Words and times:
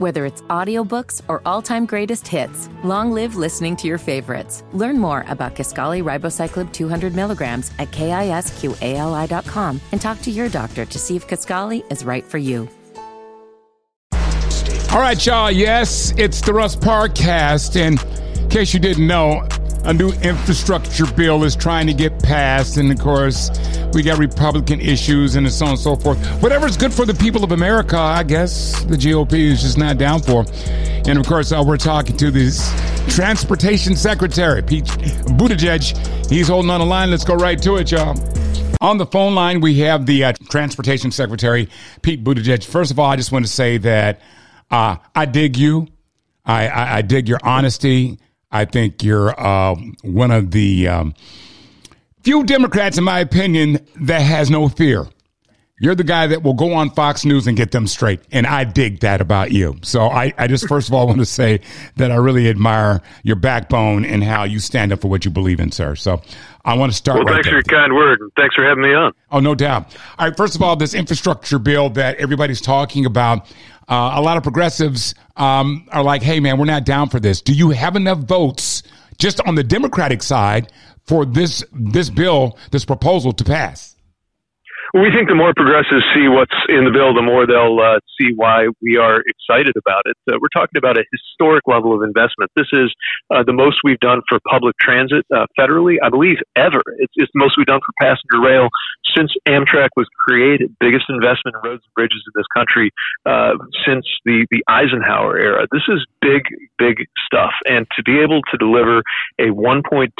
Whether 0.00 0.24
it's 0.24 0.40
audiobooks 0.48 1.20
or 1.28 1.42
all-time 1.44 1.84
greatest 1.84 2.26
hits, 2.26 2.70
long 2.82 3.12
live 3.12 3.36
listening 3.36 3.76
to 3.76 3.86
your 3.86 3.98
favorites. 3.98 4.64
Learn 4.72 4.98
more 4.98 5.26
about 5.28 5.54
Kisqali 5.54 6.02
ribociclib 6.02 6.72
200 6.72 7.14
milligrams 7.14 7.70
at 7.78 7.90
kisqali.com 7.90 9.80
and 9.92 10.00
talk 10.00 10.22
to 10.22 10.30
your 10.30 10.48
doctor 10.48 10.86
to 10.86 10.98
see 10.98 11.16
if 11.16 11.28
Kisqali 11.28 11.84
is 11.92 12.02
right 12.02 12.24
for 12.24 12.38
you. 12.38 12.66
All 14.90 15.00
right, 15.00 15.26
y'all. 15.26 15.50
Yes, 15.50 16.14
it's 16.16 16.40
the 16.40 16.54
Russ 16.54 16.76
Parcast. 16.76 17.76
And 17.76 18.02
in 18.38 18.48
case 18.48 18.72
you 18.72 18.80
didn't 18.80 19.06
know, 19.06 19.46
a 19.84 19.92
new 19.92 20.10
infrastructure 20.22 21.06
bill 21.12 21.44
is 21.44 21.56
trying 21.56 21.86
to 21.86 21.94
get 21.94 22.22
passed. 22.22 22.76
And 22.76 22.90
of 22.92 22.98
course, 22.98 23.50
we 23.92 24.02
got 24.02 24.18
Republican 24.18 24.80
issues 24.80 25.36
and 25.36 25.50
so 25.50 25.64
on 25.64 25.70
and 25.72 25.80
so 25.80 25.96
forth. 25.96 26.18
Whatever's 26.42 26.76
good 26.76 26.92
for 26.92 27.06
the 27.06 27.14
people 27.14 27.44
of 27.44 27.52
America, 27.52 27.96
I 27.98 28.22
guess 28.22 28.82
the 28.84 28.96
GOP 28.96 29.32
is 29.32 29.62
just 29.62 29.78
not 29.78 29.98
down 29.98 30.20
for. 30.20 30.44
And 31.06 31.18
of 31.18 31.26
course, 31.26 31.52
uh, 31.52 31.64
we're 31.66 31.76
talking 31.76 32.16
to 32.18 32.30
this 32.30 32.70
transportation 33.14 33.96
secretary, 33.96 34.62
Pete 34.62 34.84
Buttigieg. 34.84 36.28
He's 36.30 36.48
holding 36.48 36.70
on 36.70 36.80
the 36.80 36.86
line. 36.86 37.10
Let's 37.10 37.24
go 37.24 37.34
right 37.34 37.60
to 37.62 37.76
it, 37.76 37.90
y'all. 37.90 38.18
On 38.80 38.96
the 38.96 39.06
phone 39.06 39.34
line, 39.34 39.60
we 39.60 39.80
have 39.80 40.06
the 40.06 40.24
uh, 40.24 40.32
transportation 40.48 41.10
secretary, 41.10 41.68
Pete 42.02 42.22
Buttigieg. 42.22 42.64
First 42.64 42.90
of 42.90 42.98
all, 42.98 43.10
I 43.10 43.16
just 43.16 43.32
want 43.32 43.44
to 43.44 43.50
say 43.50 43.78
that 43.78 44.20
uh, 44.70 44.96
I 45.14 45.24
dig 45.24 45.56
you. 45.56 45.88
I, 46.44 46.68
I, 46.68 46.96
I 46.98 47.02
dig 47.02 47.28
your 47.28 47.40
honesty. 47.42 48.18
I 48.52 48.64
think 48.64 49.02
you're 49.02 49.38
uh, 49.38 49.76
one 50.02 50.30
of 50.30 50.50
the 50.50 50.88
um, 50.88 51.14
few 52.22 52.44
Democrats, 52.44 52.98
in 52.98 53.04
my 53.04 53.20
opinion, 53.20 53.86
that 53.96 54.22
has 54.22 54.50
no 54.50 54.68
fear. 54.68 55.06
You're 55.82 55.94
the 55.94 56.04
guy 56.04 56.26
that 56.26 56.42
will 56.42 56.54
go 56.54 56.74
on 56.74 56.90
Fox 56.90 57.24
News 57.24 57.46
and 57.46 57.56
get 57.56 57.70
them 57.70 57.86
straight. 57.86 58.20
And 58.30 58.46
I 58.46 58.64
dig 58.64 59.00
that 59.00 59.22
about 59.22 59.50
you. 59.50 59.78
So 59.82 60.02
I, 60.02 60.34
I 60.36 60.46
just 60.46 60.68
first 60.68 60.88
of 60.88 60.94
all 60.94 61.06
want 61.08 61.20
to 61.20 61.26
say 61.26 61.60
that 61.96 62.12
I 62.12 62.16
really 62.16 62.48
admire 62.50 63.00
your 63.22 63.36
backbone 63.36 64.04
and 64.04 64.22
how 64.22 64.44
you 64.44 64.60
stand 64.60 64.92
up 64.92 65.00
for 65.00 65.08
what 65.08 65.24
you 65.24 65.30
believe 65.30 65.58
in, 65.58 65.72
sir. 65.72 65.96
So 65.96 66.20
I 66.66 66.74
want 66.74 66.92
to 66.92 66.96
start. 66.96 67.16
Well, 67.16 67.24
right 67.24 67.34
thanks 67.36 67.46
there. 67.46 67.62
for 67.62 67.72
your 67.72 67.80
kind 67.80 67.94
word. 67.94 68.20
and 68.20 68.30
Thanks 68.36 68.54
for 68.54 68.62
having 68.62 68.82
me 68.84 68.92
on. 68.92 69.12
Oh, 69.32 69.40
no 69.40 69.54
doubt. 69.54 69.96
All 70.18 70.28
right. 70.28 70.36
First 70.36 70.54
of 70.54 70.62
all, 70.62 70.76
this 70.76 70.92
infrastructure 70.92 71.58
bill 71.58 71.88
that 71.90 72.18
everybody's 72.18 72.60
talking 72.60 73.06
about, 73.06 73.50
uh, 73.88 74.12
a 74.16 74.20
lot 74.20 74.36
of 74.36 74.42
progressives 74.42 75.14
um, 75.36 75.88
are 75.92 76.02
like, 76.02 76.22
hey, 76.22 76.40
man, 76.40 76.58
we're 76.58 76.66
not 76.66 76.84
down 76.84 77.08
for 77.08 77.18
this. 77.20 77.40
Do 77.40 77.54
you 77.54 77.70
have 77.70 77.96
enough 77.96 78.18
votes 78.18 78.82
just 79.16 79.40
on 79.46 79.54
the 79.54 79.64
Democratic 79.64 80.22
side 80.22 80.70
for 81.06 81.24
this 81.24 81.64
this 81.72 82.10
bill, 82.10 82.58
this 82.70 82.84
proposal 82.84 83.32
to 83.32 83.44
pass? 83.44 83.96
We 84.92 85.06
think 85.14 85.28
the 85.28 85.38
more 85.38 85.54
progressives 85.54 86.02
see 86.14 86.26
what's 86.26 86.54
in 86.66 86.82
the 86.82 86.90
bill, 86.90 87.14
the 87.14 87.22
more 87.22 87.46
they'll 87.46 87.78
uh, 87.78 88.02
see 88.18 88.34
why 88.34 88.66
we 88.82 88.96
are 88.98 89.22
excited 89.22 89.78
about 89.78 90.02
it. 90.06 90.18
Uh, 90.26 90.42
we're 90.42 90.50
talking 90.50 90.78
about 90.78 90.98
a 90.98 91.04
historic 91.14 91.62
level 91.70 91.94
of 91.94 92.02
investment. 92.02 92.50
This 92.56 92.66
is 92.72 92.90
uh, 93.30 93.44
the 93.46 93.52
most 93.52 93.86
we've 93.86 94.00
done 94.00 94.20
for 94.28 94.42
public 94.50 94.74
transit 94.80 95.22
uh, 95.30 95.46
federally, 95.54 96.02
I 96.02 96.10
believe, 96.10 96.38
ever. 96.56 96.82
It's, 96.98 97.14
it's 97.14 97.30
the 97.34 97.38
most 97.38 97.54
we've 97.54 97.70
done 97.70 97.78
for 97.86 97.94
passenger 98.02 98.42
rail 98.42 98.68
since 99.14 99.30
Amtrak 99.46 99.94
was 99.94 100.10
created. 100.26 100.74
Biggest 100.80 101.06
investment 101.08 101.54
in 101.54 101.70
roads 101.70 101.86
and 101.86 101.94
bridges 101.94 102.22
in 102.26 102.34
this 102.34 102.50
country 102.50 102.90
uh, 103.26 103.54
since 103.86 104.06
the, 104.24 104.46
the 104.50 104.62
Eisenhower 104.66 105.38
era. 105.38 105.66
This 105.70 105.86
is 105.86 106.02
big, 106.20 106.42
big 106.78 107.06
stuff. 107.26 107.54
And 107.66 107.86
to 107.94 108.02
be 108.02 108.18
able 108.18 108.42
to 108.50 108.56
deliver 108.58 109.02
a 109.38 109.54
$1.2 109.54 110.10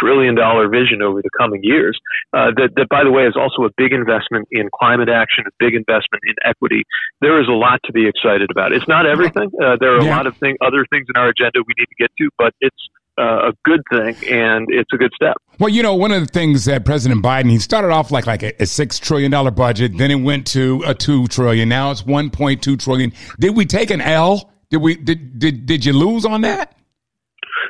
trillion 0.00 0.36
vision 0.70 1.00
over 1.00 1.22
the 1.22 1.30
coming 1.38 1.60
years, 1.64 1.98
uh, 2.36 2.52
that, 2.56 2.76
that, 2.76 2.88
by 2.88 3.04
the 3.04 3.10
way, 3.10 3.24
is 3.24 3.36
also 3.36 3.64
a 3.64 3.72
big 3.76 3.92
investment 3.92 4.17
in 4.50 4.68
climate 4.74 5.08
action, 5.08 5.44
a 5.46 5.50
big 5.58 5.74
investment 5.74 6.22
in 6.26 6.34
equity. 6.44 6.84
There 7.20 7.40
is 7.40 7.48
a 7.48 7.52
lot 7.52 7.80
to 7.84 7.92
be 7.92 8.08
excited 8.08 8.50
about. 8.50 8.72
It's 8.72 8.88
not 8.88 9.06
everything. 9.06 9.50
Uh, 9.62 9.76
there 9.80 9.94
are 9.94 9.98
a 9.98 10.04
lot 10.04 10.26
of 10.26 10.36
thing, 10.36 10.56
other 10.60 10.86
things 10.90 11.06
in 11.12 11.20
our 11.20 11.28
agenda 11.28 11.60
we 11.66 11.74
need 11.78 11.86
to 11.86 11.98
get 11.98 12.10
to, 12.18 12.28
but 12.38 12.54
it's 12.60 12.88
uh, 13.18 13.50
a 13.50 13.52
good 13.64 13.82
thing 13.90 14.14
and 14.30 14.66
it's 14.70 14.92
a 14.92 14.96
good 14.96 15.10
step. 15.14 15.36
Well, 15.58 15.68
you 15.68 15.82
know, 15.82 15.94
one 15.94 16.12
of 16.12 16.20
the 16.20 16.32
things 16.32 16.66
that 16.66 16.84
President 16.84 17.22
Biden 17.22 17.50
he 17.50 17.58
started 17.58 17.90
off 17.90 18.10
like 18.10 18.26
like 18.26 18.42
a, 18.42 18.62
a 18.62 18.66
six 18.66 18.98
trillion 18.98 19.30
dollar 19.30 19.50
budget, 19.50 19.98
then 19.98 20.10
it 20.10 20.22
went 20.22 20.46
to 20.48 20.82
a 20.86 20.94
two 20.94 21.26
trillion. 21.26 21.68
Now 21.68 21.90
it's 21.90 22.06
one 22.06 22.30
point 22.30 22.62
two 22.62 22.76
trillion. 22.76 23.12
Did 23.40 23.56
we 23.56 23.66
take 23.66 23.90
an 23.90 24.00
L? 24.00 24.50
Did 24.70 24.78
we 24.78 24.96
did 24.96 25.38
did 25.38 25.66
did 25.66 25.84
you 25.84 25.92
lose 25.92 26.24
on 26.24 26.42
that? 26.42 26.76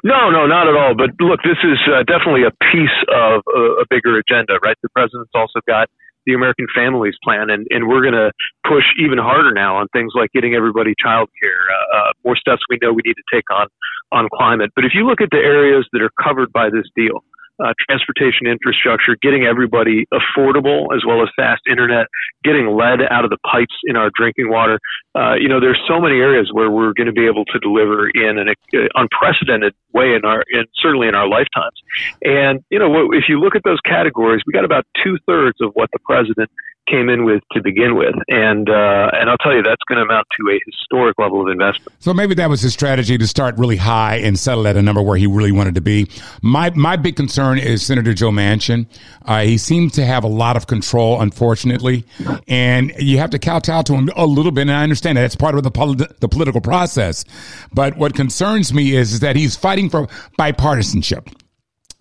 No, 0.05 0.31
no, 0.31 0.47
not 0.47 0.69
at 0.69 0.77
all. 0.77 0.95
But 0.95 1.11
look, 1.19 1.41
this 1.43 1.59
is 1.65 1.79
uh, 1.91 2.03
definitely 2.05 2.45
a 2.45 2.53
piece 2.71 2.99
of 3.09 3.43
a, 3.49 3.61
a 3.83 3.85
bigger 3.91 4.19
agenda, 4.19 4.59
right? 4.63 4.77
The 4.83 4.89
president's 4.91 5.33
also 5.35 5.61
got 5.67 5.89
the 6.29 6.35
American 6.35 6.67
Families 6.77 7.17
Plan, 7.25 7.49
and, 7.49 7.67
and 7.71 7.89
we're 7.89 8.05
going 8.05 8.13
to 8.13 8.31
push 8.69 8.85
even 9.01 9.17
harder 9.17 9.51
now 9.51 9.81
on 9.81 9.89
things 9.97 10.13
like 10.15 10.31
getting 10.37 10.53
everybody 10.55 10.93
child 11.01 11.33
care, 11.41 11.65
uh, 11.73 11.97
uh, 11.97 12.13
more 12.23 12.37
steps 12.37 12.61
we 12.69 12.77
know 12.83 12.93
we 12.93 13.01
need 13.05 13.17
to 13.17 13.29
take 13.33 13.49
on 13.51 13.67
on 14.13 14.29
climate. 14.33 14.71
But 14.77 14.85
if 14.85 14.93
you 14.95 15.09
look 15.09 15.21
at 15.21 15.29
the 15.33 15.41
areas 15.41 15.89
that 15.93 16.03
are 16.03 16.13
covered 16.23 16.53
by 16.53 16.69
this 16.69 16.85
deal, 16.95 17.25
uh, 17.63 17.73
transportation 17.89 18.47
infrastructure, 18.47 19.17
getting 19.21 19.45
everybody 19.45 20.07
affordable 20.13 20.95
as 20.95 21.03
well 21.07 21.23
as 21.23 21.29
fast 21.37 21.63
internet, 21.69 22.07
getting 22.45 22.67
lead 22.77 23.01
out 23.11 23.25
of 23.25 23.31
the 23.31 23.39
pipes 23.51 23.75
in 23.85 23.97
our 23.97 24.11
drinking 24.17 24.51
water. 24.51 24.79
Uh, 25.15 25.35
you 25.35 25.49
know, 25.49 25.61
there's 25.61 25.81
so 25.89 26.01
many 26.01 26.17
areas 26.17 26.51
where 26.53 26.71
we're 26.71 26.93
going 26.93 27.07
to 27.07 27.13
be 27.13 27.27
able 27.27 27.45
to 27.47 27.59
deliver 27.59 28.09
in 28.09 28.39
an 28.39 28.49
uh, 28.49 28.79
unprecedented 28.95 29.75
way 29.93 30.15
in 30.15 30.25
our, 30.25 30.45
in, 30.51 30.65
certainly 30.77 31.09
in 31.09 31.15
our 31.15 31.29
lifetimes. 31.29 31.75
And 32.23 32.61
you 32.71 32.79
know, 32.79 33.13
if 33.13 33.25
you 33.29 33.41
look 33.41 33.55
at 33.57 33.63
those 33.65 33.81
categories, 33.85 34.43
we 34.47 34.53
got 34.53 34.65
about 34.65 34.87
two 35.03 35.19
thirds 35.27 35.59
of 35.61 35.73
what 35.75 35.91
the 35.93 35.99
president 36.01 36.51
came 36.91 37.09
in 37.09 37.25
with 37.25 37.43
to 37.53 37.63
begin 37.63 37.97
with, 37.97 38.15
and 38.29 38.69
uh, 38.69 39.11
and 39.13 39.29
I'll 39.29 39.37
tell 39.39 39.55
you 39.55 39.63
that's 39.63 39.83
going 39.89 39.99
to 39.99 40.03
amount 40.03 40.27
to 40.41 40.55
a 40.55 40.59
historic 40.67 41.19
level 41.19 41.43
of 41.43 41.49
investment. 41.49 41.93
So 42.01 42.15
maybe 42.15 42.35
that 42.35 42.49
was 42.49 42.61
his 42.61 42.73
strategy 42.73 43.19
to 43.19 43.27
start 43.27 43.57
really 43.59 43.77
high 43.77 44.17
and 44.17 44.39
settle 44.39 44.67
at 44.67 44.77
a 44.77 44.83
number 44.83 45.03
where 45.03 45.17
he 45.17 45.27
really 45.27 45.53
wanted 45.53 45.75
to 45.75 45.81
be. 45.81 46.09
My 46.43 46.71
my 46.71 46.97
big 46.97 47.17
concern 47.17 47.59
is 47.59 47.85
Senator 47.85 48.15
Joe 48.15 48.31
Manchin. 48.31 48.87
Uh, 49.25 49.43
he 49.43 49.59
seems 49.59 49.93
to 49.95 50.05
have 50.05 50.25
a 50.25 50.29
lot 50.29 50.57
of 50.57 50.67
control, 50.67 51.21
unfortunately, 51.21 52.05
and 52.47 52.93
you 52.99 53.19
have 53.19 53.31
to 53.31 53.39
kowtow 53.39 53.83
to 53.83 53.95
him 53.95 54.11
a 54.17 54.27
little 54.27 54.53
bit. 54.53 54.63
And 54.63 54.73
I 54.73 54.83
understand 54.83 55.19
that 55.19 55.25
it's 55.25 55.37
part 55.37 55.55
of 55.55 55.63
the 55.63 55.71
polit- 55.71 56.21
the 56.21 56.29
political 56.29 56.61
process. 56.61 57.25
But 57.73 57.97
what 57.97 58.15
concerns 58.15 58.73
me 58.73 58.95
is, 58.95 59.13
is 59.13 59.21
that 59.21 59.37
he's 59.37 59.57
fighting 59.57 59.91
for 59.91 60.07
bipartisanship. 60.39 61.33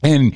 And 0.03 0.35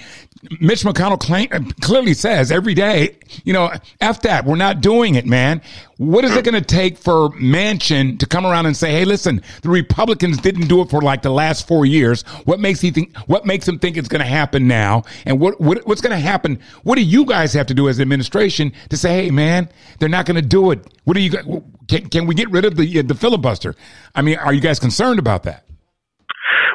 Mitch 0.59 0.83
McConnell 0.83 1.19
claim, 1.19 1.47
clearly 1.81 2.13
says 2.13 2.51
every 2.51 2.73
day, 2.73 3.17
you 3.43 3.53
know, 3.53 3.71
F 3.99 4.21
that. 4.23 4.45
We're 4.45 4.55
not 4.55 4.81
doing 4.81 5.15
it, 5.15 5.25
man. 5.25 5.61
What 5.97 6.25
is 6.25 6.35
it 6.35 6.43
going 6.43 6.55
to 6.55 6.65
take 6.65 6.97
for 6.97 7.29
Manchin 7.29 8.17
to 8.19 8.25
come 8.25 8.47
around 8.47 8.65
and 8.65 8.75
say, 8.75 8.91
hey, 8.91 9.05
listen, 9.05 9.43
the 9.61 9.69
Republicans 9.69 10.37
didn't 10.39 10.67
do 10.67 10.81
it 10.81 10.89
for 10.89 10.99
like 11.01 11.21
the 11.21 11.29
last 11.29 11.67
four 11.67 11.85
years. 11.85 12.23
What 12.45 12.59
makes 12.59 12.81
he 12.81 12.89
think, 12.89 13.15
what 13.27 13.45
makes 13.45 13.67
him 13.67 13.77
think 13.77 13.97
it's 13.97 14.07
going 14.07 14.21
to 14.21 14.27
happen 14.27 14.67
now? 14.67 15.03
And 15.25 15.39
what, 15.39 15.61
what 15.61 15.85
what's 15.85 16.01
going 16.01 16.11
to 16.11 16.17
happen? 16.17 16.59
What 16.83 16.95
do 16.95 17.03
you 17.03 17.25
guys 17.25 17.53
have 17.53 17.67
to 17.67 17.75
do 17.75 17.87
as 17.87 17.99
administration 17.99 18.73
to 18.89 18.97
say, 18.97 19.25
hey, 19.25 19.31
man, 19.31 19.69
they're 19.99 20.09
not 20.09 20.25
going 20.25 20.41
to 20.41 20.47
do 20.47 20.71
it? 20.71 20.79
What 21.03 21.13
do 21.13 21.21
you, 21.21 21.63
can, 21.87 22.09
can 22.09 22.25
we 22.25 22.33
get 22.33 22.49
rid 22.49 22.65
of 22.65 22.75
the, 22.75 23.01
the 23.03 23.15
filibuster? 23.15 23.75
I 24.15 24.23
mean, 24.23 24.37
are 24.39 24.53
you 24.53 24.61
guys 24.61 24.79
concerned 24.79 25.19
about 25.19 25.43
that? 25.43 25.65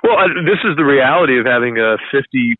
Well, 0.06 0.22
I, 0.22 0.30
this 0.46 0.62
is 0.62 0.78
the 0.78 0.86
reality 0.86 1.34
of 1.34 1.50
having 1.50 1.82
a 1.82 1.98
50-50 2.14 2.54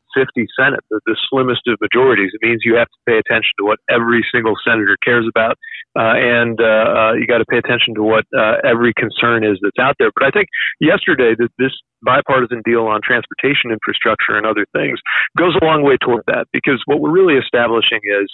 Senate, 0.59 0.83
the, 0.91 0.99
the 1.07 1.15
slimmest 1.31 1.63
of 1.71 1.79
majorities. 1.81 2.35
It 2.35 2.43
means 2.43 2.63
you 2.67 2.75
have 2.75 2.91
to 2.91 2.99
pay 3.07 3.23
attention 3.23 3.55
to 3.63 3.65
what 3.65 3.79
every 3.89 4.27
single 4.35 4.59
senator 4.67 4.99
cares 4.99 5.31
about, 5.31 5.55
uh, 5.95 6.19
and 6.19 6.59
uh, 6.59 6.67
uh, 6.67 7.13
you 7.15 7.31
got 7.31 7.39
to 7.39 7.47
pay 7.47 7.59
attention 7.59 7.95
to 7.95 8.03
what 8.03 8.27
uh, 8.35 8.59
every 8.67 8.91
concern 8.99 9.47
is 9.47 9.63
that's 9.63 9.79
out 9.79 9.95
there. 10.03 10.11
But 10.11 10.27
I 10.27 10.35
think 10.35 10.49
yesterday 10.81 11.39
that 11.39 11.55
this 11.57 11.71
bipartisan 12.03 12.67
deal 12.67 12.91
on 12.91 12.99
transportation 12.99 13.71
infrastructure 13.71 14.35
and 14.35 14.43
other 14.43 14.67
things 14.75 14.99
goes 15.39 15.55
a 15.55 15.65
long 15.65 15.87
way 15.87 15.97
toward 16.03 16.27
that 16.27 16.51
because 16.53 16.83
what 16.87 16.99
we're 16.99 17.15
really 17.15 17.39
establishing 17.39 18.03
is 18.03 18.27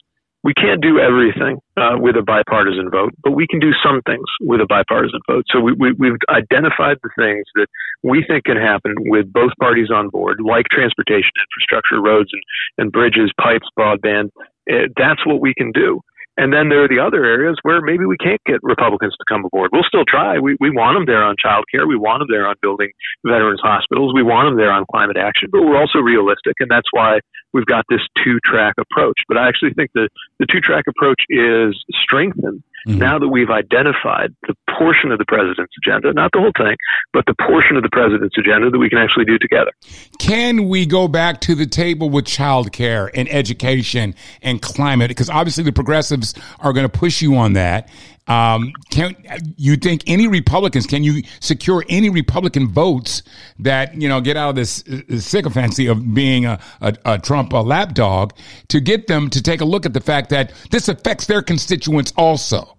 we 0.43 0.55
can't 0.55 0.83
do 0.83 0.99
everything 0.99 1.59
uh, 1.77 1.95
with 1.99 2.17
a 2.17 2.23
bipartisan 2.23 2.91
vote, 2.91 3.15
but 3.23 3.33
we 3.33 3.47
can 3.47 3.61
do 3.61 3.71
some 3.83 4.03
things 4.03 4.27
with 4.41 4.61
a 4.61 4.67
bipartisan 4.67 5.21
vote. 5.31 5.45
So 5.51 5.61
we, 5.61 5.73
we, 5.73 5.93
we've 5.93 6.19
identified 6.29 6.99
the 7.03 7.11
things 7.17 7.47
that 7.55 7.69
we 8.03 8.25
think 8.27 8.45
can 8.45 8.57
happen 8.57 8.95
with 9.07 9.33
both 9.33 9.53
parties 9.61 9.91
on 9.95 10.09
board, 10.09 10.41
like 10.43 10.67
transportation 10.71 11.31
infrastructure, 11.39 12.03
roads 12.03 12.31
and, 12.33 12.43
and 12.79 12.93
bridges, 12.93 13.31
pipes, 13.41 13.69
broadband. 13.79 14.31
Uh, 14.71 14.91
that's 14.97 15.25
what 15.25 15.41
we 15.41 15.55
can 15.55 15.71
do. 15.71 16.01
And 16.39 16.51
then 16.51 16.71
there 16.71 16.83
are 16.83 16.89
the 16.89 16.99
other 16.99 17.25
areas 17.25 17.59
where 17.61 17.83
maybe 17.83 18.07
we 18.07 18.17
can't 18.17 18.41
get 18.47 18.57
Republicans 18.63 19.13
to 19.19 19.25
come 19.29 19.45
aboard. 19.45 19.69
We'll 19.71 19.85
still 19.85 20.09
try. 20.09 20.39
We, 20.39 20.57
we 20.61 20.71
want 20.71 20.97
them 20.97 21.05
there 21.05 21.23
on 21.23 21.37
child 21.37 21.67
care. 21.71 21.87
We 21.87 21.97
want 21.97 22.21
them 22.21 22.29
there 22.31 22.49
on 22.49 22.57
building 22.63 22.89
veterans 23.25 23.61
hospitals. 23.63 24.15
We 24.15 24.23
want 24.23 24.49
them 24.49 24.57
there 24.57 24.73
on 24.73 24.87
climate 24.91 25.19
action, 25.19 25.51
but 25.53 25.61
we're 25.61 25.79
also 25.79 25.99
realistic. 25.99 26.57
And 26.59 26.71
that's 26.71 26.89
why 26.91 27.21
we've 27.53 27.67
got 27.67 27.85
this 27.89 28.01
two 28.25 28.39
track 28.45 28.75
approach. 28.79 29.19
But 29.29 29.39
I 29.39 29.49
actually 29.49 29.75
think 29.75 29.91
the, 29.95 30.09
the 30.39 30.47
two 30.47 30.61
track 30.61 30.85
approach 30.89 31.23
is 31.29 31.77
strengthened 32.03 32.63
Mhm. 32.87 32.99
now 32.99 33.17
that 33.17 33.29
we've 33.29 33.51
identified 33.51 34.35
the 34.49 34.57
portion 34.77 35.13
of 35.13 35.19
the 35.19 35.25
president's 35.25 35.73
agenda, 35.87 36.13
not 36.13 36.33
the 36.33 36.41
whole 36.41 36.51
thing, 36.57 36.77
but 37.13 37.25
the 37.27 37.35
portion 37.35 37.77
of 37.77 37.85
the 37.85 37.89
president's 37.89 38.37
agenda 38.37 38.71
that 38.71 38.79
we 38.79 38.89
can 38.89 38.99
actually 38.99 39.25
do 39.25 39.39
together. 39.39 39.71
Can 40.19 40.69
we 40.69 40.85
go 40.85 41.07
back 41.07 41.41
to 41.43 41.55
the 41.55 41.67
table 41.67 42.11
with 42.11 42.25
childcare 42.25 43.09
and 43.15 43.29
education 43.33 44.17
and 44.43 44.61
climate? 44.61 45.09
Because 45.09 45.31
obviously 45.31 45.63
the 45.63 45.73
progressives 45.73 46.35
are 46.59 46.73
going 46.73 46.89
to 46.89 46.89
push 46.99 47.23
you 47.23 47.37
on 47.37 47.53
that. 47.53 47.89
Um, 48.29 48.73
can 48.91 49.17
you 49.57 49.77
think 49.77 50.05
any 50.07 50.29
Republicans 50.29 50.87
can 50.87 51.03
you 51.03 51.23
secure 51.41 51.85
any 51.89 52.09
Republican 52.09 52.69
votes 52.69 53.23
that 53.59 54.01
you 54.01 54.09
know 54.09 54.21
get 54.21 54.37
out 54.37 54.51
of 54.51 54.57
this, 54.57 54.83
this 54.83 55.27
sycophancy 55.27 55.89
of 55.89 56.15
being 56.15 56.47
a, 56.47 56.61
a, 56.81 56.95
a 57.05 57.19
Trump 57.19 57.53
a 57.53 57.57
lapdog 57.57 58.33
to 58.69 58.81
get 58.81 59.09
them 59.09 59.29
to 59.31 59.43
take 59.43 59.61
a 59.61 59.65
look 59.65 59.85
at 59.87 59.93
the 59.93 60.01
fact 60.01 60.31
that 60.31 60.53
this 60.71 60.89
affects 60.89 61.27
their 61.27 61.43
constituents 61.43 62.13
also? 62.17 62.77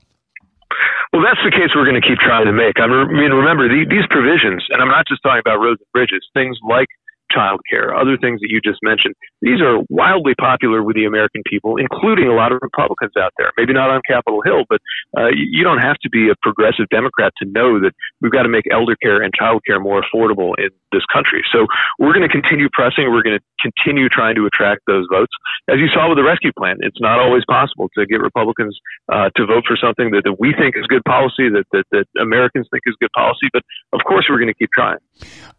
Well, 1.12 1.22
that's 1.22 1.44
the 1.46 1.52
case 1.52 1.70
we're 1.76 1.86
going 1.86 2.02
to 2.02 2.08
keep 2.08 2.18
trying 2.18 2.48
to 2.48 2.54
make. 2.54 2.80
I 2.80 2.88
mean, 2.88 3.30
remember 3.30 3.70
these 3.70 4.08
provisions, 4.10 4.66
and 4.72 4.82
I'm 4.82 4.88
not 4.88 5.06
just 5.08 5.22
talking 5.22 5.44
about 5.46 5.60
roads 5.60 5.80
and 5.80 5.92
bridges. 5.92 6.26
Things 6.34 6.58
like 6.68 6.88
childcare, 7.34 7.90
other 8.00 8.18
things 8.18 8.40
that 8.42 8.50
you 8.50 8.62
just 8.62 8.80
mentioned. 8.84 9.16
These 9.42 9.62
are 9.62 9.82
wildly 9.90 10.36
popular 10.40 10.84
with 10.84 10.96
the 10.96 11.06
American 11.06 11.42
people, 11.50 11.78
including 11.78 12.28
a 12.28 12.34
lot 12.34 12.52
of 12.52 12.60
Republicans 12.62 13.14
out 13.18 13.34
there. 13.38 13.52
Maybe 13.58 13.74
not 13.74 13.90
on 13.90 14.02
Capitol 14.08 14.42
Hill, 14.46 14.64
but 14.70 14.80
uh, 15.18 15.30
you 15.34 15.64
don't 15.64 15.80
have 15.80 15.98
to 16.04 16.10
be 16.10 16.30
a 16.30 16.36
progressive 16.42 16.88
Democrat 16.90 17.34
to 17.42 17.50
know 17.50 17.80
that 17.80 17.92
we've 18.22 18.32
got 18.32 18.44
to 18.44 18.50
make 18.50 18.66
elder 18.72 18.96
care 19.02 19.22
and 19.22 19.34
child 19.34 19.62
care 19.66 19.80
more 19.80 20.04
affordable 20.04 20.54
in 20.58 20.70
this 20.92 21.04
country. 21.12 21.42
So 21.52 21.66
we're 22.00 22.14
going 22.14 22.28
to 22.28 22.32
continue 22.32 22.70
pressing. 22.72 23.12
We're 23.12 23.24
going 23.24 23.40
to 23.40 23.46
continue 23.60 24.10
trying 24.10 24.36
to 24.36 24.46
attract 24.46 24.82
those 24.88 25.06
votes. 25.12 25.32
As 25.70 25.78
you 25.80 25.88
saw 25.94 26.10
with 26.10 26.18
the 26.18 26.24
rescue 26.24 26.52
plan, 26.58 26.78
it's 26.80 27.02
not 27.02 27.20
always 27.20 27.44
possible 27.50 27.90
to 27.98 28.06
get 28.06 28.22
Republicans 28.22 28.78
uh, 29.12 29.30
to 29.36 29.46
vote 29.46 29.64
for 29.68 29.76
something 29.76 30.12
that, 30.12 30.24
that 30.26 30.40
we 30.40 30.54
think 30.54 30.76
is 30.78 30.86
good 30.88 31.04
policy, 31.06 31.50
that, 31.50 31.66
that, 31.72 31.86
that 31.92 32.06
Americans 32.22 32.68
think 32.72 32.84
is 32.86 32.96
good 33.00 33.12
policy. 33.16 33.48
But 33.52 33.64
of 33.94 34.04
course, 34.06 34.28
we're 34.30 34.38
going 34.40 34.54
to 34.54 34.54
keep 34.54 34.70
trying. 34.74 34.98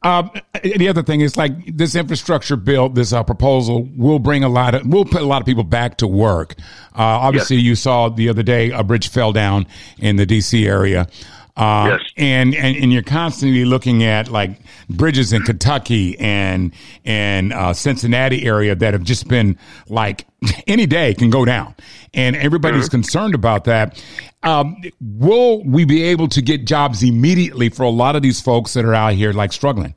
Um, 0.03 0.31
the 0.63 0.89
other 0.89 1.03
thing 1.03 1.21
is 1.21 1.37
like 1.37 1.53
this 1.67 1.95
infrastructure 1.95 2.57
bill, 2.57 2.89
this 2.89 3.13
uh, 3.13 3.23
proposal 3.23 3.89
will 3.97 4.19
bring 4.19 4.45
a 4.45 4.49
lot 4.49 4.75
of, 4.75 4.87
will 4.87 5.05
put 5.05 5.23
a 5.23 5.27
lot 5.27 5.41
of 5.41 5.47
people 5.47 5.65
back 5.65 5.99
to 5.99 6.07
work. 6.07 6.55
Uh, 6.97 7.03
obviously, 7.03 7.57
yes. 7.57 7.65
you 7.65 7.75
saw 7.75 8.09
the 8.09 8.29
other 8.29 8.43
day 8.43 8.71
a 8.71 8.83
bridge 8.83 9.09
fell 9.09 9.33
down 9.33 9.67
in 9.99 10.17
the 10.17 10.27
D.C. 10.27 10.67
area. 10.67 11.09
Uh, 11.57 11.91
yes. 11.93 12.11
and, 12.17 12.55
and, 12.57 12.77
and 12.77 12.93
you're 12.93 13.03
constantly 13.03 13.65
looking 13.65 14.03
at 14.03 14.29
like 14.29 14.59
bridges 14.91 15.33
in 15.33 15.43
Kentucky 15.43 16.19
and, 16.19 16.75
and, 17.05 17.53
uh, 17.53 17.73
Cincinnati 17.73 18.45
area 18.45 18.75
that 18.75 18.93
have 18.93 19.05
just 19.05 19.29
been 19.29 19.57
like 19.89 20.27
any 20.67 20.87
day 20.87 21.15
can 21.15 21.31
go 21.31 21.45
down. 21.45 21.77
And 22.13 22.35
everybody's 22.35 22.85
mm-hmm. 22.85 22.91
concerned 22.97 23.37
about 23.37 23.65
that. 23.65 24.03
Um, 24.43 24.83
will 25.01 25.63
we 25.63 25.85
be 25.85 26.03
able 26.03 26.27
to 26.29 26.43
get 26.43 26.65
jobs 26.65 27.05
immediately 27.05 27.69
for 27.69 27.85
a 27.85 27.91
lot 27.91 28.17
of 28.17 28.23
these 28.23 28.41
folks 28.41 28.75
that 28.75 28.85
are 28.85 28.95
out 28.95 29.15
here 29.15 29.33
like 29.33 29.53
struggling? 29.53 29.95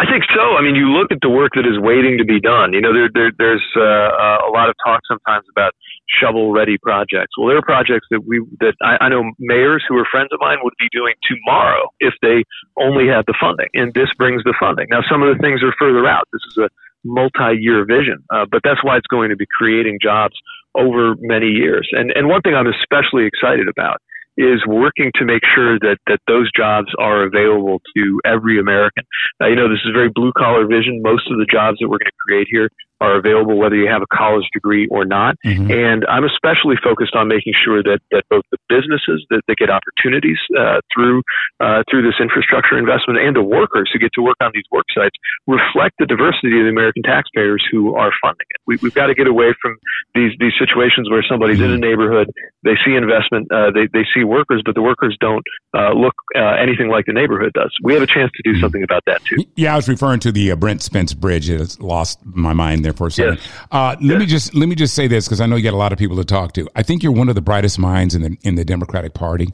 I 0.00 0.08
think 0.08 0.24
so. 0.32 0.56
I 0.56 0.64
mean, 0.64 0.76
you 0.80 0.88
look 0.88 1.12
at 1.12 1.20
the 1.20 1.28
work 1.28 1.52
that 1.60 1.68
is 1.68 1.76
waiting 1.76 2.16
to 2.16 2.24
be 2.24 2.40
done. 2.40 2.72
You 2.72 2.80
know, 2.80 2.88
there, 2.96 3.12
there 3.12 3.32
there's 3.36 3.66
uh, 3.76 3.84
uh, 3.84 4.48
a 4.48 4.50
lot 4.50 4.72
of 4.72 4.74
talk 4.80 5.04
sometimes 5.04 5.44
about 5.52 5.76
shovel-ready 6.08 6.78
projects. 6.80 7.36
Well, 7.36 7.48
there 7.48 7.58
are 7.58 7.68
projects 7.68 8.08
that 8.10 8.24
we 8.24 8.40
that 8.64 8.72
I, 8.80 8.96
I 9.04 9.08
know 9.12 9.28
mayors 9.38 9.84
who 9.86 9.98
are 10.00 10.08
friends 10.10 10.30
of 10.32 10.40
mine 10.40 10.56
would 10.64 10.72
be 10.80 10.88
doing 10.90 11.12
tomorrow 11.28 11.92
if 12.00 12.14
they 12.22 12.44
only 12.80 13.12
had 13.12 13.28
the 13.28 13.36
funding, 13.38 13.68
and 13.74 13.92
this 13.92 14.08
brings 14.16 14.42
the 14.44 14.56
funding. 14.58 14.86
Now, 14.88 15.04
some 15.04 15.20
of 15.22 15.36
the 15.36 15.40
things 15.42 15.60
are 15.62 15.74
further 15.78 16.08
out. 16.08 16.24
This 16.32 16.48
is 16.48 16.56
a 16.64 16.68
multi-year 17.04 17.84
vision, 17.84 18.24
uh, 18.32 18.46
but 18.50 18.62
that's 18.64 18.82
why 18.82 18.96
it's 18.96 19.06
going 19.06 19.28
to 19.28 19.36
be 19.36 19.46
creating 19.52 19.98
jobs 20.00 20.34
over 20.74 21.14
many 21.20 21.48
years. 21.48 21.86
And 21.92 22.10
and 22.16 22.26
one 22.26 22.40
thing 22.40 22.54
I'm 22.54 22.72
especially 22.72 23.28
excited 23.28 23.68
about 23.68 24.00
is 24.40 24.64
working 24.66 25.12
to 25.16 25.24
make 25.24 25.42
sure 25.54 25.78
that, 25.78 25.98
that 26.06 26.20
those 26.26 26.50
jobs 26.56 26.88
are 26.98 27.24
available 27.24 27.80
to 27.94 28.20
every 28.24 28.58
American. 28.58 29.04
Now, 29.38 29.48
you 29.48 29.56
know, 29.56 29.68
this 29.68 29.84
is 29.84 29.92
very 29.92 30.08
blue 30.08 30.32
collar 30.36 30.66
vision. 30.66 31.00
Most 31.02 31.30
of 31.30 31.36
the 31.36 31.46
jobs 31.50 31.78
that 31.80 31.88
we're 31.88 31.98
going 31.98 32.10
to 32.10 32.24
create 32.26 32.48
here 32.50 32.70
are 33.00 33.16
available 33.16 33.56
whether 33.56 33.76
you 33.76 33.88
have 33.88 34.02
a 34.02 34.10
college 34.12 34.44
degree 34.52 34.86
or 34.90 35.04
not. 35.04 35.36
Mm-hmm. 35.44 35.70
And 35.70 36.04
I'm 36.06 36.24
especially 36.24 36.76
focused 36.82 37.14
on 37.14 37.28
making 37.28 37.54
sure 37.56 37.82
that, 37.82 38.00
that 38.10 38.24
both 38.28 38.44
the 38.50 38.58
businesses 38.68 39.24
that, 39.30 39.42
that 39.48 39.56
get 39.56 39.70
opportunities 39.70 40.38
uh, 40.58 40.80
through 40.92 41.22
uh, 41.60 41.82
through 41.90 42.02
this 42.02 42.20
infrastructure 42.20 42.76
investment 42.76 43.18
and 43.18 43.34
the 43.34 43.42
workers 43.42 43.90
who 43.92 43.98
get 43.98 44.12
to 44.14 44.22
work 44.22 44.36
on 44.40 44.50
these 44.54 44.64
work 44.70 44.86
sites 44.94 45.16
reflect 45.46 45.96
the 45.98 46.06
diversity 46.06 46.58
of 46.60 46.64
the 46.64 46.72
American 46.72 47.02
taxpayers 47.02 47.64
who 47.70 47.94
are 47.94 48.12
funding 48.22 48.46
it. 48.50 48.60
We, 48.66 48.76
have 48.76 48.94
got 48.94 49.06
to 49.06 49.14
get 49.14 49.26
away 49.26 49.54
from 49.60 49.76
these 50.14 50.32
these 50.38 50.52
situations 50.58 51.08
where 51.10 51.24
somebody's 51.28 51.58
mm-hmm. 51.58 51.72
in 51.76 51.84
a 51.84 51.88
neighborhood, 51.88 52.30
they 52.64 52.76
see 52.84 52.94
investment, 52.94 53.48
uh, 53.52 53.70
they 53.72 53.88
they 53.92 54.04
see 54.14 54.24
workers, 54.24 54.62
but 54.64 54.74
the 54.74 54.82
workers 54.82 55.16
don't 55.20 55.44
uh, 55.74 55.92
look 55.92 56.14
uh, 56.36 56.56
anything 56.60 56.88
like 56.88 57.06
the 57.06 57.12
neighborhood 57.12 57.52
does. 57.54 57.72
We 57.82 57.94
have 57.94 58.02
a 58.02 58.06
chance 58.06 58.30
to 58.34 58.42
do 58.44 58.52
mm-hmm. 58.52 58.60
something 58.60 58.82
about 58.82 59.02
that 59.06 59.24
too. 59.24 59.44
Yeah, 59.56 59.72
I 59.72 59.76
was 59.76 59.88
referring 59.88 60.20
to 60.20 60.32
the 60.32 60.52
uh, 60.52 60.56
Brent 60.56 60.82
Spence 60.82 61.14
Bridge. 61.14 61.48
It's 61.48 61.80
lost 61.80 62.20
my 62.24 62.52
mind 62.52 62.84
there 62.84 62.89
there 62.90 62.96
for 62.96 63.06
a 63.06 63.10
second. 63.10 63.36
Yes. 63.36 63.52
Uh, 63.70 63.96
let 64.00 64.02
yes. 64.02 64.18
me 64.18 64.26
just 64.26 64.54
let 64.54 64.68
me 64.68 64.74
just 64.74 64.94
say 64.94 65.06
this 65.06 65.26
because 65.26 65.40
I 65.40 65.46
know 65.46 65.56
you 65.56 65.62
got 65.62 65.74
a 65.74 65.76
lot 65.76 65.92
of 65.92 65.98
people 65.98 66.16
to 66.16 66.24
talk 66.24 66.52
to. 66.54 66.68
I 66.74 66.82
think 66.82 67.02
you're 67.02 67.12
one 67.12 67.28
of 67.28 67.34
the 67.34 67.40
brightest 67.40 67.78
minds 67.78 68.14
in 68.14 68.22
the 68.22 68.36
in 68.42 68.54
the 68.54 68.64
Democratic 68.64 69.14
Party. 69.14 69.48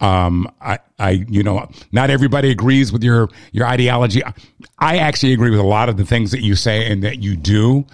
Um, 0.00 0.52
I, 0.60 0.80
I, 0.98 1.10
you 1.28 1.44
know, 1.44 1.68
not 1.92 2.10
everybody 2.10 2.50
agrees 2.50 2.92
with 2.92 3.04
your 3.04 3.28
your 3.52 3.66
ideology. 3.66 4.22
I 4.78 4.98
actually 4.98 5.32
agree 5.32 5.50
with 5.50 5.60
a 5.60 5.64
lot 5.64 5.88
of 5.88 5.96
the 5.96 6.04
things 6.04 6.32
that 6.32 6.42
you 6.42 6.56
say 6.56 6.90
and 6.90 7.02
that 7.04 7.22
you 7.22 7.36
do. 7.36 7.86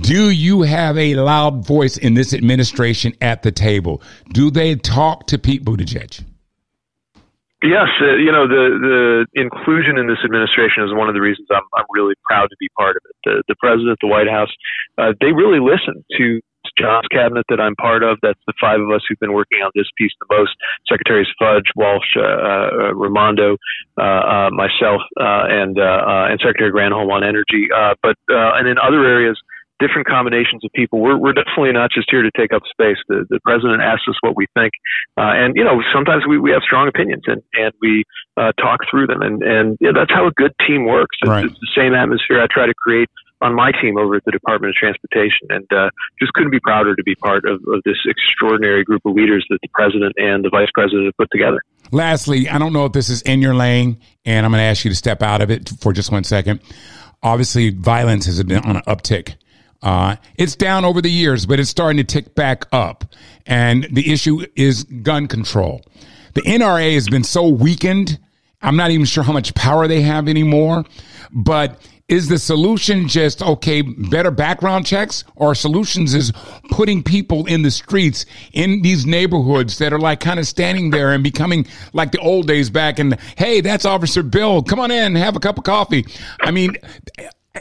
Do 0.00 0.30
you 0.30 0.62
have 0.62 0.96
a 0.96 1.14
loud 1.16 1.66
voice 1.66 1.98
in 1.98 2.14
this 2.14 2.32
administration 2.32 3.12
at 3.20 3.42
the 3.42 3.52
table? 3.52 4.00
Do 4.32 4.50
they 4.50 4.76
talk 4.76 5.26
to 5.26 5.38
Pete 5.38 5.62
Buttigieg? 5.62 6.24
Yes, 7.64 7.88
uh, 7.96 8.20
you 8.20 8.28
know 8.30 8.44
the 8.44 8.76
the 8.76 9.40
inclusion 9.40 9.96
in 9.96 10.06
this 10.06 10.20
administration 10.20 10.84
is 10.84 10.92
one 10.92 11.08
of 11.08 11.14
the 11.16 11.24
reasons 11.24 11.48
I'm 11.48 11.64
I'm 11.72 11.88
really 11.96 12.12
proud 12.28 12.52
to 12.52 12.56
be 12.60 12.68
part 12.76 12.96
of 12.96 13.02
it. 13.08 13.16
The 13.24 13.42
the 13.48 13.56
president, 13.56 13.96
the 14.04 14.08
White 14.08 14.28
House, 14.28 14.52
uh, 14.98 15.16
they 15.20 15.32
really 15.32 15.64
listen 15.64 16.04
to 16.20 16.40
Jobs 16.76 17.06
cabinet 17.08 17.44
that 17.48 17.60
I'm 17.60 17.76
part 17.76 18.02
of. 18.02 18.18
That's 18.20 18.40
the 18.46 18.52
five 18.60 18.80
of 18.80 18.90
us 18.90 19.00
who've 19.08 19.18
been 19.20 19.32
working 19.32 19.60
on 19.62 19.70
this 19.74 19.86
piece 19.96 20.12
the 20.20 20.26
most: 20.28 20.52
Secretaries 20.88 21.28
Fudge, 21.38 21.64
Walsh, 21.76 22.16
uh, 22.16 22.20
uh, 22.20 22.92
Raimondo, 22.94 23.56
uh, 23.96 24.02
uh, 24.02 24.50
myself, 24.50 25.00
uh, 25.16 25.48
and 25.48 25.78
and 25.78 26.40
Secretary 26.40 26.72
Granholm 26.72 27.12
on 27.12 27.24
energy. 27.24 27.68
but 28.02 28.16
and 28.28 28.68
in 28.68 28.76
other 28.76 29.06
areas 29.06 29.40
different 29.80 30.06
combinations 30.06 30.64
of 30.64 30.70
people. 30.74 31.00
We're, 31.00 31.16
we're 31.16 31.32
definitely 31.32 31.72
not 31.72 31.90
just 31.90 32.10
here 32.10 32.22
to 32.22 32.30
take 32.36 32.52
up 32.52 32.62
space. 32.70 32.96
The, 33.08 33.26
the 33.28 33.40
president 33.44 33.82
asks 33.82 34.06
us 34.08 34.14
what 34.20 34.36
we 34.36 34.46
think. 34.54 34.72
Uh, 35.16 35.34
and, 35.34 35.56
you 35.56 35.64
know, 35.64 35.82
sometimes 35.92 36.24
we, 36.28 36.38
we 36.38 36.50
have 36.50 36.62
strong 36.62 36.88
opinions 36.88 37.22
and, 37.26 37.42
and 37.54 37.72
we 37.80 38.04
uh, 38.36 38.52
talk 38.52 38.80
through 38.90 39.06
them. 39.08 39.22
And, 39.22 39.42
and 39.42 39.76
you 39.80 39.92
know, 39.92 40.00
that's 40.00 40.12
how 40.12 40.26
a 40.26 40.32
good 40.32 40.52
team 40.66 40.86
works. 40.86 41.16
It's, 41.22 41.28
right. 41.28 41.44
it's 41.44 41.54
the 41.54 41.72
same 41.76 41.94
atmosphere 41.94 42.40
I 42.40 42.46
try 42.50 42.66
to 42.66 42.74
create 42.74 43.08
on 43.40 43.54
my 43.54 43.72
team 43.82 43.98
over 43.98 44.14
at 44.14 44.24
the 44.24 44.30
Department 44.30 44.70
of 44.70 44.76
Transportation. 44.76 45.48
And 45.50 45.66
uh, 45.72 45.90
just 46.20 46.32
couldn't 46.34 46.52
be 46.52 46.60
prouder 46.60 46.94
to 46.94 47.02
be 47.02 47.14
part 47.16 47.44
of, 47.44 47.60
of 47.68 47.82
this 47.84 47.98
extraordinary 48.06 48.84
group 48.84 49.02
of 49.04 49.14
leaders 49.14 49.44
that 49.50 49.58
the 49.60 49.68
president 49.74 50.14
and 50.16 50.44
the 50.44 50.50
vice 50.50 50.70
president 50.72 51.06
have 51.06 51.16
put 51.18 51.28
together. 51.32 51.60
Lastly, 51.90 52.48
I 52.48 52.58
don't 52.58 52.72
know 52.72 52.86
if 52.86 52.92
this 52.92 53.10
is 53.10 53.22
in 53.22 53.42
your 53.42 53.54
lane, 53.54 54.00
and 54.24 54.46
I'm 54.46 54.52
going 54.52 54.60
to 54.60 54.64
ask 54.64 54.84
you 54.84 54.90
to 54.90 54.96
step 54.96 55.20
out 55.20 55.42
of 55.42 55.50
it 55.50 55.68
for 55.80 55.92
just 55.92 56.10
one 56.10 56.24
second. 56.24 56.60
Obviously, 57.22 57.70
violence 57.70 58.26
has 58.26 58.42
been 58.44 58.64
on 58.64 58.76
an 58.76 58.82
uptick 58.86 59.34
uh, 59.84 60.16
it's 60.36 60.56
down 60.56 60.84
over 60.84 61.02
the 61.02 61.10
years, 61.10 61.44
but 61.44 61.60
it's 61.60 61.68
starting 61.68 61.98
to 61.98 62.04
tick 62.04 62.34
back 62.34 62.64
up. 62.72 63.04
And 63.46 63.86
the 63.92 64.10
issue 64.10 64.44
is 64.56 64.84
gun 64.84 65.28
control. 65.28 65.84
The 66.32 66.40
NRA 66.42 66.94
has 66.94 67.06
been 67.08 67.22
so 67.22 67.46
weakened. 67.46 68.18
I'm 68.62 68.76
not 68.76 68.90
even 68.90 69.04
sure 69.04 69.22
how 69.22 69.34
much 69.34 69.54
power 69.54 69.86
they 69.86 70.00
have 70.00 70.26
anymore. 70.26 70.84
But 71.30 71.86
is 72.08 72.28
the 72.28 72.38
solution 72.38 73.08
just, 73.08 73.42
okay, 73.42 73.82
better 73.82 74.30
background 74.30 74.86
checks? 74.86 75.22
Or 75.36 75.54
solutions 75.54 76.14
is 76.14 76.32
putting 76.70 77.02
people 77.02 77.44
in 77.44 77.60
the 77.60 77.70
streets 77.70 78.24
in 78.54 78.80
these 78.80 79.04
neighborhoods 79.04 79.76
that 79.78 79.92
are 79.92 79.98
like 79.98 80.20
kind 80.20 80.40
of 80.40 80.46
standing 80.46 80.90
there 80.90 81.12
and 81.12 81.22
becoming 81.22 81.66
like 81.92 82.10
the 82.10 82.20
old 82.20 82.46
days 82.46 82.70
back 82.70 82.98
and, 82.98 83.20
hey, 83.36 83.60
that's 83.60 83.84
Officer 83.84 84.22
Bill. 84.22 84.62
Come 84.62 84.80
on 84.80 84.90
in, 84.90 85.14
have 85.14 85.36
a 85.36 85.40
cup 85.40 85.58
of 85.58 85.64
coffee. 85.64 86.06
I 86.40 86.50
mean, 86.50 86.76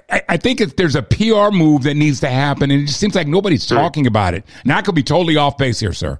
I, 0.09 0.21
I 0.29 0.37
think 0.37 0.61
if 0.61 0.75
there's 0.75 0.95
a 0.95 1.03
PR 1.03 1.55
move 1.55 1.83
that 1.83 1.95
needs 1.95 2.19
to 2.21 2.29
happen, 2.29 2.71
and 2.71 2.83
it 2.83 2.85
just 2.87 2.99
seems 2.99 3.15
like 3.15 3.27
nobody's 3.27 3.65
talking 3.65 4.07
about 4.07 4.33
it. 4.33 4.43
Now 4.65 4.77
I 4.77 4.81
could 4.81 4.95
be 4.95 5.03
totally 5.03 5.37
off 5.37 5.57
base 5.57 5.79
here, 5.79 5.93
sir. 5.93 6.19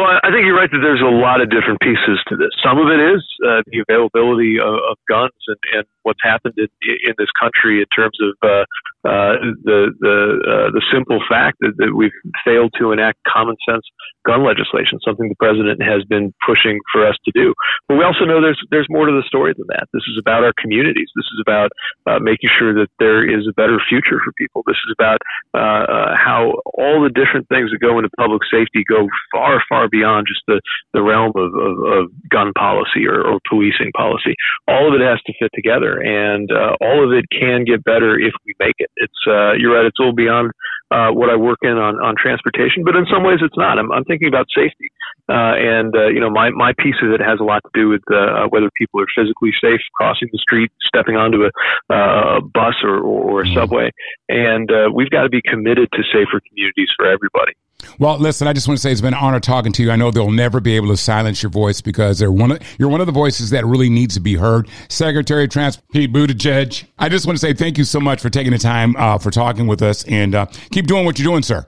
Well, 0.00 0.16
I 0.24 0.32
think 0.32 0.48
you're 0.48 0.56
right 0.56 0.70
that 0.72 0.80
there's 0.80 1.04
a 1.04 1.12
lot 1.12 1.44
of 1.44 1.52
different 1.52 1.76
pieces 1.84 2.16
to 2.32 2.34
this. 2.40 2.48
Some 2.64 2.80
of 2.80 2.88
it 2.88 2.96
is 2.96 3.20
uh, 3.44 3.60
the 3.68 3.84
availability 3.84 4.56
of, 4.56 4.72
of 4.72 4.96
guns 5.04 5.36
and, 5.44 5.60
and 5.76 5.84
what's 6.08 6.24
happened 6.24 6.54
in, 6.56 6.68
in 7.04 7.12
this 7.20 7.28
country 7.36 7.84
in 7.84 7.88
terms 7.92 8.16
of 8.16 8.32
uh, 8.40 8.64
uh, 9.04 9.36
the 9.60 9.92
the 10.00 10.16
uh, 10.40 10.68
the 10.72 10.80
simple 10.88 11.20
fact 11.28 11.60
that, 11.60 11.76
that 11.76 11.92
we've 11.92 12.16
failed 12.44 12.72
to 12.80 12.92
enact 12.92 13.20
common 13.28 13.56
sense 13.68 13.84
gun 14.26 14.44
legislation, 14.44 15.00
something 15.00 15.28
the 15.28 15.40
president 15.40 15.80
has 15.80 16.04
been 16.04 16.32
pushing 16.44 16.78
for 16.92 17.06
us 17.08 17.16
to 17.24 17.32
do. 17.32 17.54
But 17.88 17.96
we 17.96 18.04
also 18.04 18.24
know 18.24 18.40
there's 18.40 18.60
there's 18.70 18.88
more 18.88 19.06
to 19.06 19.12
the 19.12 19.24
story 19.26 19.52
than 19.56 19.66
that. 19.68 19.88
This 19.92 20.04
is 20.08 20.16
about 20.20 20.44
our 20.44 20.52
communities. 20.60 21.08
This 21.16 21.28
is 21.28 21.40
about 21.40 21.72
uh, 22.06 22.20
making 22.20 22.50
sure 22.58 22.72
that 22.74 22.88
there 22.98 23.24
is 23.24 23.48
a 23.48 23.54
better 23.56 23.80
future 23.88 24.20
for 24.20 24.32
people. 24.36 24.62
This 24.66 24.80
is 24.84 24.92
about 24.96 25.20
uh, 25.52 25.84
uh, 25.88 26.12
how 26.16 26.56
all 26.76 27.02
the 27.02 27.12
different 27.12 27.48
things 27.48 27.70
that 27.72 27.80
go 27.80 27.98
into 27.98 28.10
public 28.16 28.42
safety 28.52 28.84
go 28.88 29.08
far 29.32 29.62
far 29.68 29.88
beyond 29.90 30.26
just 30.26 30.42
the 30.46 30.60
the 30.92 31.02
realm 31.02 31.32
of, 31.36 31.54
of, 31.54 31.74
of 31.84 32.02
gun 32.28 32.52
policy 32.56 33.06
or, 33.06 33.20
or 33.20 33.40
policing 33.48 33.92
policy. 33.96 34.34
All 34.68 34.88
of 34.88 34.94
it 34.94 35.04
has 35.04 35.20
to 35.26 35.32
fit 35.38 35.50
together, 35.54 35.98
and 36.00 36.50
uh, 36.50 36.76
all 36.80 37.04
of 37.04 37.12
it 37.12 37.24
can 37.30 37.64
get 37.64 37.84
better 37.84 38.18
if 38.18 38.32
we 38.46 38.54
make 38.58 38.76
it. 38.78 38.90
It's 38.96 39.20
uh, 39.26 39.52
you're 39.58 39.74
right. 39.74 39.86
It's 39.86 40.00
all 40.00 40.14
beyond 40.14 40.52
uh, 40.90 41.10
what 41.10 41.30
I 41.30 41.36
work 41.36 41.58
in 41.62 41.78
on, 41.78 41.96
on 42.02 42.14
transportation, 42.18 42.82
but 42.84 42.96
in 42.96 43.06
some 43.06 43.22
ways 43.22 43.38
it's 43.42 43.56
not. 43.56 43.78
I'm, 43.78 43.92
I'm 43.92 44.04
thinking 44.04 44.28
about 44.28 44.46
safety. 44.54 44.90
Uh, 45.30 45.54
and, 45.54 45.94
uh, 45.94 46.08
you 46.08 46.18
know, 46.18 46.28
my, 46.28 46.50
my 46.50 46.72
piece 46.78 46.96
of 47.02 47.12
it 47.12 47.20
has 47.20 47.38
a 47.38 47.44
lot 47.44 47.62
to 47.62 47.70
do 47.72 47.88
with 47.88 48.02
uh, 48.12 48.48
whether 48.48 48.68
people 48.76 49.00
are 49.00 49.06
physically 49.14 49.52
safe 49.62 49.80
crossing 49.94 50.28
the 50.32 50.38
street, 50.38 50.72
stepping 50.82 51.14
onto 51.14 51.44
a, 51.44 51.94
uh, 51.94 52.40
bus 52.40 52.74
or, 52.82 52.98
or, 52.98 53.40
a 53.40 53.44
mm-hmm. 53.44 53.54
subway. 53.54 53.90
And 54.28 54.70
uh, 54.72 54.90
we've 54.92 55.10
got 55.10 55.22
to 55.22 55.28
be 55.28 55.40
committed 55.40 55.88
to 55.92 56.02
safer 56.12 56.40
communities 56.48 56.88
for 56.96 57.06
everybody. 57.06 57.52
Well, 57.98 58.18
listen, 58.18 58.48
I 58.48 58.52
just 58.52 58.66
want 58.66 58.78
to 58.78 58.82
say 58.82 58.90
it's 58.90 59.00
been 59.00 59.14
an 59.14 59.20
honor 59.20 59.38
talking 59.38 59.72
to 59.72 59.82
you. 59.84 59.92
I 59.92 59.96
know 59.96 60.10
they'll 60.10 60.32
never 60.32 60.60
be 60.60 60.74
able 60.74 60.88
to 60.88 60.96
silence 60.96 61.42
your 61.42 61.50
voice 61.50 61.80
because 61.80 62.18
they're 62.18 62.32
one 62.32 62.52
of, 62.52 62.58
you're 62.78 62.88
one 62.88 63.00
of 63.00 63.06
the 63.06 63.12
voices 63.12 63.50
that 63.50 63.64
really 63.64 63.88
needs 63.88 64.14
to 64.14 64.20
be 64.20 64.34
heard. 64.34 64.68
Secretary 64.88 65.44
of 65.44 65.50
Transport 65.50 65.86
Pete 65.92 66.12
Buttigieg, 66.12 66.84
I 66.98 67.08
just 67.08 67.24
want 67.26 67.38
to 67.38 67.40
say 67.40 67.54
thank 67.54 67.78
you 67.78 67.84
so 67.84 68.00
much 68.00 68.20
for 68.20 68.30
taking 68.30 68.52
the 68.52 68.58
time 68.58 68.96
uh, 68.96 69.16
for 69.18 69.30
talking 69.30 69.68
with 69.68 69.80
us 69.80 70.04
and 70.08 70.34
uh, 70.34 70.46
keep 70.72 70.88
doing 70.88 71.04
what 71.04 71.18
you're 71.18 71.30
doing, 71.30 71.42
sir. 71.42 71.64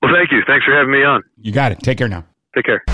Well, 0.00 0.12
thank 0.14 0.32
you. 0.32 0.42
Thanks 0.46 0.64
for 0.64 0.74
having 0.74 0.90
me 0.90 1.04
on. 1.04 1.22
You 1.36 1.52
got 1.52 1.70
it. 1.70 1.80
Take 1.80 1.98
care 1.98 2.08
now. 2.08 2.24
Take 2.54 2.66
care. 2.66 2.84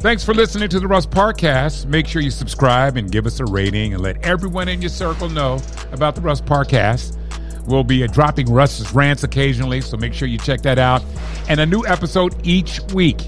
Thanks 0.00 0.24
for 0.24 0.32
listening 0.32 0.70
to 0.70 0.80
the 0.80 0.88
Russ 0.88 1.06
Parcast. 1.06 1.86
Make 1.86 2.06
sure 2.06 2.22
you 2.22 2.30
subscribe 2.30 2.96
and 2.96 3.10
give 3.10 3.26
us 3.26 3.38
a 3.38 3.44
rating 3.44 3.92
and 3.92 4.02
let 4.02 4.24
everyone 4.24 4.68
in 4.68 4.80
your 4.80 4.88
circle 4.88 5.28
know 5.28 5.60
about 5.92 6.14
the 6.14 6.22
Russ 6.22 6.40
Parcast. 6.40 7.18
We'll 7.66 7.84
be 7.84 8.02
uh, 8.02 8.06
dropping 8.06 8.50
Russ's 8.50 8.94
rants 8.94 9.24
occasionally, 9.24 9.82
so 9.82 9.96
make 9.96 10.14
sure 10.14 10.26
you 10.26 10.38
check 10.38 10.62
that 10.62 10.78
out. 10.78 11.02
And 11.48 11.60
a 11.60 11.66
new 11.66 11.84
episode 11.86 12.34
each 12.46 12.80
week. 12.94 13.20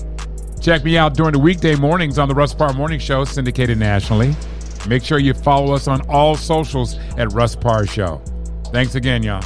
Check 0.61 0.85
me 0.85 0.97
out 0.97 1.15
during 1.15 1.33
the 1.33 1.39
weekday 1.39 1.75
mornings 1.75 2.19
on 2.19 2.29
the 2.29 2.35
Russ 2.35 2.55
Parr 2.55 2.73
Morning 2.73 2.99
Show, 2.99 3.25
syndicated 3.25 3.79
nationally. 3.79 4.35
Make 4.89 5.05
sure 5.05 5.19
you 5.19 5.35
follow 5.35 5.75
us 5.75 5.89
on 5.89 6.01
all 6.09 6.37
socials 6.37 6.97
at 7.19 7.33
Russ 7.33 7.55
Parr 7.55 7.87
Show. 7.87 8.23
Thanks 8.73 8.95
again, 8.95 9.23
y'all. 9.23 9.43